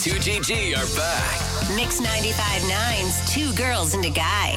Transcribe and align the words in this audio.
2GG 0.00 0.72
are 0.72 0.96
back. 0.96 1.76
Mix 1.76 2.00
95.9's 2.00 3.34
Two 3.34 3.52
Girls 3.52 3.92
and 3.92 4.02
a 4.06 4.08
Guy. 4.08 4.56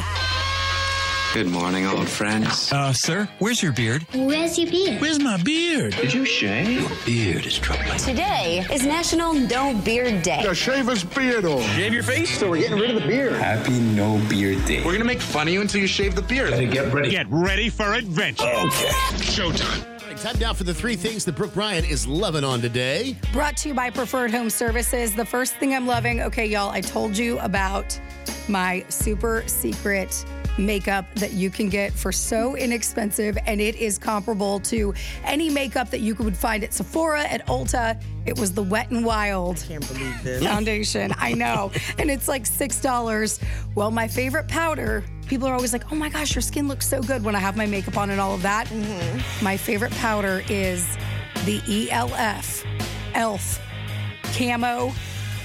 Good 1.34 1.48
morning, 1.48 1.86
old 1.86 2.08
friends. 2.08 2.72
Uh, 2.72 2.94
sir, 2.94 3.28
where's 3.40 3.62
your 3.62 3.74
beard? 3.74 4.04
Where's 4.14 4.58
your 4.58 4.72
beard? 4.72 5.02
Where's 5.02 5.20
my 5.20 5.36
beard? 5.44 5.98
Did 5.98 6.14
you 6.14 6.24
shave? 6.24 6.80
Your 6.80 6.90
beard 7.06 7.46
is 7.46 7.60
troubling. 7.60 7.98
Today 7.98 8.66
is 8.72 8.86
National 8.86 9.34
No 9.34 9.74
Beard 9.84 10.24
Day. 10.24 10.54
shave 10.54 10.88
his 10.88 11.04
beard 11.04 11.44
off. 11.44 11.62
Shave 11.76 11.94
your 11.94 12.04
face? 12.04 12.40
So 12.40 12.50
we're 12.52 12.60
getting 12.62 12.80
rid 12.80 12.92
of 12.92 13.02
the 13.02 13.08
beard. 13.08 13.34
Happy 13.34 13.78
No 13.82 14.20
Beard 14.30 14.64
Day. 14.64 14.82
We're 14.86 14.94
gonna 14.94 15.04
make 15.04 15.20
fun 15.22 15.50
of 15.50 15.54
you 15.54 15.60
until 15.60 15.82
you 15.82 15.88
shave 15.88 16.16
the 16.16 16.22
beard. 16.22 16.52
get 16.72 16.94
ready. 16.94 17.10
Get 17.10 17.28
ready 17.30 17.68
for 17.68 17.92
adventure. 17.94 18.46
Okay. 18.46 18.88
Showtime. 19.20 19.94
Time 20.18 20.40
now 20.40 20.54
for 20.54 20.64
the 20.64 20.74
three 20.74 20.96
things 20.96 21.26
that 21.26 21.36
Brooke 21.36 21.54
Bryan 21.54 21.84
is 21.84 22.08
loving 22.08 22.44
on 22.44 22.62
today. 22.62 23.18
Brought 23.32 23.58
to 23.58 23.70
you 23.70 23.74
by 23.74 23.90
Preferred 23.90 24.32
Home 24.32 24.50
Services. 24.50 25.14
The 25.16 25.26
first 25.26 25.56
thing 25.56 25.74
I'm 25.74 25.86
loving, 25.86 26.22
okay, 26.22 26.46
y'all, 26.46 26.70
I 26.70 26.82
told 26.82 27.18
you 27.18 27.40
about 27.40 28.00
my 28.48 28.86
super 28.90 29.44
secret 29.48 30.26
makeup 30.58 31.06
that 31.16 31.34
you 31.34 31.50
can 31.50 31.70
get 31.70 31.94
for 31.94 32.12
so 32.12 32.56
inexpensive, 32.56 33.38
and 33.46 33.60
it 33.60 33.76
is 33.76 33.98
comparable 33.98 34.60
to 34.62 34.94
any 35.24 35.50
makeup 35.50 35.90
that 35.90 36.00
you 36.02 36.16
could 36.16 36.38
find 36.38 36.64
at 36.64 36.74
Sephora, 36.74 37.24
at 37.24 37.46
Ulta. 37.48 38.02
It 38.26 38.38
was 38.38 38.54
the 38.54 38.64
Wet 38.64 38.92
and 38.92 39.06
Wild 39.06 39.60
foundation. 39.60 41.12
I 41.18 41.34
know. 41.34 41.72
And 42.00 42.10
it's 42.10 42.28
like 42.28 42.44
$6. 42.44 43.44
Well, 43.76 43.92
my 43.92 44.08
favorite 44.08 44.48
powder, 44.48 45.04
people 45.28 45.48
are 45.48 45.54
always 45.54 45.74
like, 45.74 45.92
oh 45.92 45.96
my 45.96 46.10
gosh, 46.10 46.36
your 46.36 46.42
skin 46.42 46.68
looks 46.68 46.88
so 46.88 47.02
good 47.02 47.24
when 47.24 47.36
I 47.36 47.40
have 47.40 47.56
my 47.56 47.66
makeup 47.66 47.98
on 47.98 48.10
and 48.10 48.20
all 48.20 48.34
of 48.34 48.42
that. 48.42 48.70
My 49.42 49.56
favorite 49.56 49.92
powder 49.94 50.44
is 50.50 50.98
the 51.46 51.62
ELF, 51.92 52.66
ELF 53.14 53.60
camo 54.34 54.92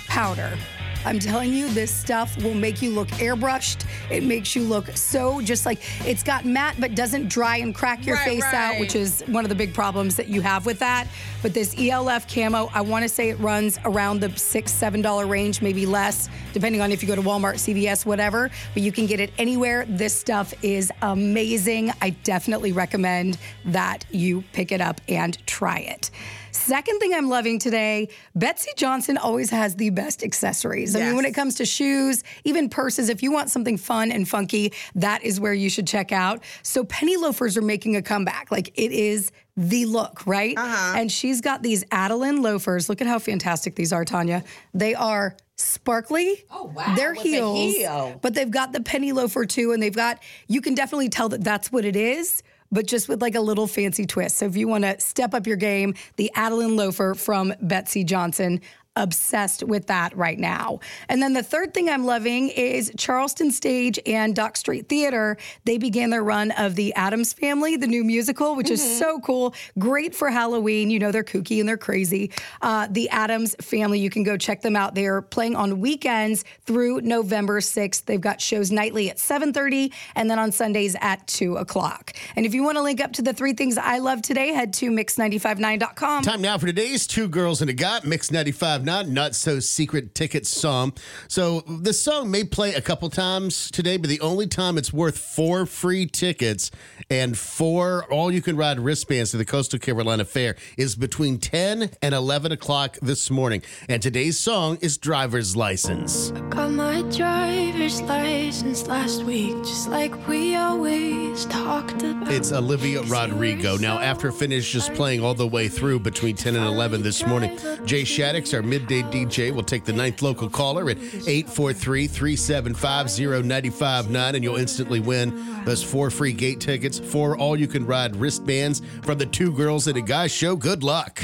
powder. 0.06 0.56
I'm 1.04 1.18
telling 1.18 1.52
you, 1.52 1.68
this 1.68 1.94
stuff 1.94 2.36
will 2.42 2.54
make 2.54 2.82
you 2.82 2.90
look 2.90 3.08
airbrushed. 3.08 3.84
It 4.10 4.22
makes 4.24 4.54
you 4.54 4.62
look 4.62 4.88
so 4.96 5.40
just 5.40 5.64
like 5.64 5.78
it's 6.06 6.22
got 6.22 6.44
matte 6.44 6.76
but 6.78 6.94
doesn't 6.94 7.28
dry 7.28 7.58
and 7.58 7.74
crack 7.74 8.04
your 8.04 8.16
Right, 8.16 8.24
face 8.24 8.44
out, 8.44 8.78
which 8.80 8.94
is 8.94 9.22
one 9.26 9.44
of 9.44 9.48
the 9.48 9.54
big 9.54 9.72
problems 9.72 10.16
that 10.16 10.28
you 10.28 10.40
have 10.40 10.66
with 10.66 10.78
that. 10.80 11.06
But 11.42 11.54
this 11.54 11.74
ELF 11.78 12.32
camo, 12.32 12.70
I 12.74 12.80
want 12.80 13.04
to 13.04 13.08
say 13.08 13.30
it 13.30 13.38
runs 13.38 13.78
around 13.84 14.20
the 14.20 14.36
six, 14.38 14.72
seven 14.72 15.00
dollar 15.02 15.26
range, 15.26 15.62
maybe 15.62 15.86
less, 15.86 16.28
depending 16.52 16.80
on 16.80 16.92
if 16.92 17.02
you 17.02 17.08
go 17.08 17.16
to 17.16 17.22
Walmart, 17.22 17.54
CVS, 17.54 18.04
whatever. 18.04 18.50
But 18.74 18.82
you 18.82 18.92
can 18.92 19.06
get 19.06 19.20
it 19.20 19.32
anywhere. 19.38 19.84
This 19.88 20.14
stuff 20.14 20.52
is 20.62 20.92
amazing. 21.02 21.92
I 22.02 22.10
definitely 22.10 22.72
recommend 22.72 23.38
that 23.66 24.04
you 24.10 24.42
pick 24.52 24.72
it 24.72 24.80
up 24.80 25.00
and 25.08 25.38
try 25.46 25.78
it. 25.78 26.10
Second 26.50 26.98
thing 26.98 27.14
I'm 27.14 27.28
loving 27.28 27.58
today, 27.58 28.08
Betsey 28.34 28.70
Johnson 28.76 29.16
always 29.16 29.50
has 29.50 29.76
the 29.76 29.90
best 29.90 30.24
accessories. 30.24 30.87
I 30.96 31.00
mean, 31.00 31.16
when 31.16 31.24
it 31.24 31.34
comes 31.34 31.56
to 31.56 31.64
shoes, 31.64 32.22
even 32.44 32.68
purses, 32.68 33.08
if 33.08 33.22
you 33.22 33.32
want 33.32 33.50
something 33.50 33.76
fun 33.76 34.10
and 34.12 34.28
funky, 34.28 34.72
that 34.94 35.22
is 35.22 35.40
where 35.40 35.54
you 35.54 35.70
should 35.70 35.86
check 35.86 36.12
out. 36.12 36.42
So 36.62 36.84
penny 36.84 37.16
loafers 37.16 37.56
are 37.56 37.62
making 37.62 37.96
a 37.96 38.02
comeback. 38.02 38.50
Like 38.50 38.68
it 38.78 38.92
is 38.92 39.32
the 39.56 39.86
look, 39.86 40.26
right? 40.26 40.56
Uh-huh. 40.56 40.94
And 40.96 41.10
she's 41.10 41.40
got 41.40 41.62
these 41.62 41.84
Adeline 41.90 42.42
loafers. 42.42 42.88
Look 42.88 43.00
at 43.00 43.06
how 43.06 43.18
fantastic 43.18 43.74
these 43.74 43.92
are, 43.92 44.04
Tanya. 44.04 44.44
They 44.72 44.94
are 44.94 45.36
sparkly. 45.56 46.44
Oh 46.50 46.64
wow, 46.74 46.94
They're 46.94 47.12
with 47.12 47.22
the 47.24 47.30
heels, 47.30 47.74
heel. 47.74 48.18
but 48.22 48.34
they've 48.34 48.50
got 48.50 48.72
the 48.72 48.80
penny 48.80 49.12
loafer 49.12 49.44
too, 49.44 49.72
and 49.72 49.82
they've 49.82 49.94
got. 49.94 50.22
You 50.46 50.60
can 50.60 50.74
definitely 50.74 51.08
tell 51.08 51.28
that 51.30 51.42
that's 51.42 51.72
what 51.72 51.84
it 51.84 51.96
is. 51.96 52.42
But 52.70 52.86
just 52.86 53.08
with 53.08 53.22
like 53.22 53.34
a 53.34 53.40
little 53.40 53.66
fancy 53.66 54.04
twist. 54.04 54.36
So 54.36 54.44
if 54.44 54.54
you 54.54 54.68
want 54.68 54.84
to 54.84 55.00
step 55.00 55.32
up 55.32 55.46
your 55.46 55.56
game, 55.56 55.94
the 56.16 56.30
Adeline 56.34 56.76
loafer 56.76 57.14
from 57.14 57.54
Betsey 57.62 58.04
Johnson, 58.04 58.60
obsessed 58.98 59.62
with 59.62 59.86
that 59.86 60.14
right 60.16 60.38
now. 60.38 60.80
And 61.08 61.22
then 61.22 61.32
the 61.32 61.42
third 61.42 61.72
thing 61.72 61.88
I'm 61.88 62.04
loving 62.04 62.48
is 62.50 62.92
Charleston 62.98 63.50
Stage 63.50 63.98
and 64.04 64.34
Dock 64.34 64.56
Street 64.56 64.88
Theater. 64.88 65.38
They 65.64 65.78
began 65.78 66.10
their 66.10 66.24
run 66.24 66.50
of 66.52 66.74
the 66.74 66.92
Addams 66.94 67.32
Family, 67.32 67.76
the 67.76 67.86
new 67.86 68.04
musical, 68.04 68.54
which 68.56 68.70
is 68.70 68.98
so 68.98 69.20
cool. 69.20 69.54
Great 69.78 70.14
for 70.14 70.30
Halloween. 70.30 70.90
You 70.90 70.98
know, 70.98 71.12
they're 71.12 71.24
kooky 71.24 71.60
and 71.60 71.68
they're 71.68 71.78
crazy. 71.78 72.32
Uh, 72.60 72.88
the 72.90 73.08
Addams 73.10 73.54
Family, 73.60 74.00
you 74.00 74.10
can 74.10 74.24
go 74.24 74.36
check 74.36 74.60
them 74.62 74.76
out. 74.76 74.94
They're 74.94 75.22
playing 75.22 75.56
on 75.56 75.80
weekends 75.80 76.44
through 76.66 77.02
November 77.02 77.60
6th. 77.60 78.04
They've 78.04 78.20
got 78.20 78.40
shows 78.40 78.70
nightly 78.70 79.10
at 79.10 79.18
7.30 79.18 79.92
and 80.16 80.30
then 80.30 80.38
on 80.38 80.52
Sundays 80.52 80.96
at 81.00 81.26
2 81.28 81.56
o'clock. 81.56 82.12
And 82.36 82.44
if 82.44 82.54
you 82.54 82.62
want 82.62 82.76
to 82.76 82.82
link 82.82 83.00
up 83.00 83.12
to 83.14 83.22
the 83.22 83.32
three 83.32 83.52
things 83.52 83.78
I 83.78 83.98
love 83.98 84.22
today, 84.22 84.52
head 84.52 84.72
to 84.74 84.90
mix959.com. 84.90 86.22
Time 86.22 86.42
now 86.42 86.58
for 86.58 86.66
today's 86.66 87.06
Two 87.06 87.28
Girls 87.28 87.60
and 87.60 87.70
a 87.70 87.72
Guy, 87.72 88.00
Mix 88.04 88.30
95 88.30 88.84
Not 88.88 89.06
Not 89.06 89.34
So 89.34 89.60
Secret 89.60 90.14
Ticket 90.14 90.46
song. 90.46 90.94
So 91.28 91.60
this 91.68 92.00
song 92.00 92.30
may 92.30 92.42
play 92.42 92.72
a 92.72 92.80
couple 92.80 93.10
times 93.10 93.70
today, 93.70 93.98
but 93.98 94.08
the 94.08 94.18
only 94.22 94.46
time 94.46 94.78
it's 94.78 94.94
worth 94.94 95.18
four 95.18 95.66
free 95.66 96.06
tickets 96.06 96.70
and 97.10 97.38
four 97.38 98.04
all 98.10 98.30
you 98.30 98.42
can 98.42 98.56
ride 98.56 98.78
wristbands 98.78 99.30
to 99.30 99.36
the 99.36 99.44
Coastal 99.44 99.78
Carolina 99.78 100.24
Fair 100.24 100.56
is 100.76 100.94
between 100.94 101.38
10 101.38 101.90
and 102.02 102.14
11 102.14 102.52
o'clock 102.52 102.98
this 103.00 103.30
morning. 103.30 103.62
And 103.88 104.02
today's 104.02 104.38
song 104.38 104.78
is 104.80 104.98
Driver's 104.98 105.56
License. 105.56 106.32
I 106.32 106.40
Got 106.40 106.72
my 106.72 107.02
driver's 107.02 108.02
license 108.02 108.86
last 108.86 109.22
week, 109.22 109.56
just 109.58 109.88
like 109.88 110.28
we 110.28 110.56
always 110.56 111.46
talked 111.46 112.02
about. 112.02 112.30
It's 112.30 112.52
Olivia 112.52 113.02
Rodrigo. 113.04 113.76
Now, 113.76 113.98
after 113.98 114.30
finishes 114.30 114.88
playing 114.90 115.22
all 115.24 115.34
the 115.34 115.46
way 115.46 115.68
through 115.68 116.00
between 116.00 116.36
10 116.36 116.56
and 116.56 116.64
11 116.66 117.02
this 117.02 117.24
morning, 117.26 117.56
Jay 117.86 118.02
Shaddix, 118.02 118.52
our 118.52 118.62
midday 118.62 119.02
DJ, 119.02 119.50
will 119.52 119.62
take 119.62 119.84
the 119.84 119.92
ninth 119.92 120.20
local 120.20 120.50
caller 120.50 120.90
at 120.90 120.98
843 120.98 122.06
375 122.06 123.06
0959, 123.06 124.34
and 124.34 124.44
you'll 124.44 124.56
instantly 124.56 125.00
win 125.00 125.64
those 125.64 125.82
four 125.82 126.10
free 126.10 126.32
gate 126.32 126.60
tickets, 126.60 126.97
four 127.04 127.36
all 127.36 127.58
you 127.58 127.66
can 127.66 127.86
ride 127.86 128.16
wristbands 128.16 128.82
from 129.02 129.18
the 129.18 129.26
Two 129.26 129.52
Girls 129.52 129.86
and 129.86 129.96
a 129.96 130.02
Guy 130.02 130.26
show. 130.26 130.56
Good 130.56 130.82
luck. 130.82 131.22